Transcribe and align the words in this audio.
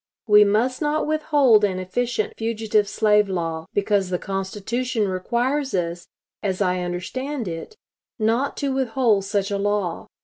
We 0.25 0.43
must 0.43 0.81
not 0.81 1.05
withhold 1.05 1.63
an 1.63 1.77
efficient 1.77 2.33
fugitive 2.35 2.89
slave 2.89 3.29
law, 3.29 3.67
because 3.75 4.09
the 4.09 4.17
Constitution 4.17 5.07
requires 5.07 5.75
us, 5.75 6.07
as 6.41 6.59
I 6.59 6.79
understand 6.79 7.47
it, 7.47 7.75
not 8.17 8.57
to 8.57 8.73
withhold 8.73 9.25
such 9.25 9.51
a 9.51 9.59
law. 9.59 10.07